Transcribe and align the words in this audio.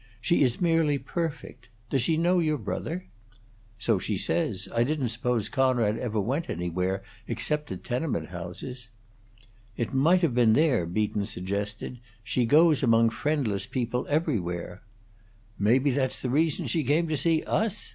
"She 0.19 0.41
is 0.41 0.59
merely 0.59 0.97
perfect. 0.97 1.69
Does 1.91 2.01
she 2.01 2.17
know 2.17 2.39
your 2.39 2.57
brother?" 2.57 3.05
"So 3.77 3.99
she 3.99 4.17
says. 4.17 4.67
I 4.73 4.83
didn't 4.83 5.09
suppose 5.09 5.47
Conrad 5.47 5.99
ever 5.99 6.19
went 6.19 6.49
anywhere, 6.49 7.03
except 7.27 7.67
to 7.67 7.77
tenement 7.77 8.29
houses." 8.29 8.87
"It 9.77 9.93
might 9.93 10.21
have 10.23 10.33
been 10.33 10.53
there," 10.53 10.87
Beaton 10.87 11.27
suggested. 11.27 11.99
"She 12.23 12.47
goes 12.47 12.81
among 12.81 13.11
friendless 13.11 13.67
people 13.67 14.07
everywhere." 14.09 14.81
"Maybe 15.59 15.91
that's 15.91 16.19
the 16.19 16.31
reason 16.31 16.65
she 16.65 16.83
came 16.83 17.07
to 17.07 17.15
see 17.15 17.43
us!" 17.43 17.89